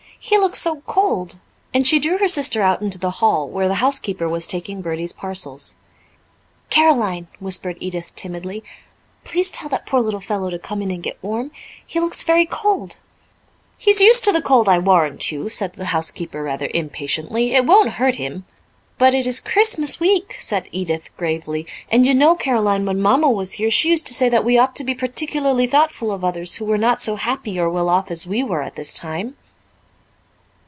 [0.23, 1.39] He looks so cold."
[1.73, 5.13] And she drew her sister out into the hall, where the housekeeper was taking Bertie's
[5.13, 5.73] parcels.
[6.69, 8.63] "Caroline," whispered Edith timidly,
[9.23, 11.49] "please tell that poor little fellow to come in and get warm
[11.85, 12.99] he looks very cold."
[13.79, 17.55] "He's used to the cold, I warrant you," said the housekeeper rather impatiently.
[17.55, 18.45] "It won't hurt him."
[18.99, 23.53] "But it is Christmas week," said Edith gravely, "and you know, Caroline, when Mamma was
[23.53, 26.65] here she used to say that we ought to be particularly thoughtful of others who
[26.65, 29.35] were not so happy or well off as we were at this time."